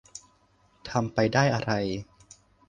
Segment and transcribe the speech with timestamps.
[0.89, 1.71] ทำไปได้อะไร